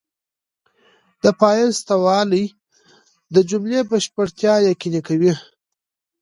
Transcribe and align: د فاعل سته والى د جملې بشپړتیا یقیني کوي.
د 1.23 1.25
فاعل 1.39 1.69
سته 1.81 1.93
والى 2.05 2.43
د 3.33 3.35
جملې 3.49 3.81
بشپړتیا 3.91 4.53
یقیني 4.69 5.01
کوي. 5.07 5.33